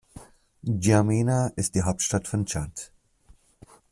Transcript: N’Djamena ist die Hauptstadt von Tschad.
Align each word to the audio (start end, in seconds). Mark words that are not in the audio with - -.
N’Djamena 0.63 1.51
ist 1.57 1.75
die 1.75 1.83
Hauptstadt 1.83 2.27
von 2.27 2.47
Tschad. 2.47 2.91